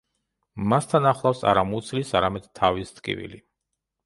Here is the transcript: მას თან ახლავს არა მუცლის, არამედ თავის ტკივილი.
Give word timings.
მას 0.71 0.87
თან 0.93 1.07
ახლავს 1.09 1.43
არა 1.51 1.65
მუცლის, 1.73 2.15
არამედ 2.21 2.49
თავის 2.63 2.97
ტკივილი. 2.97 3.41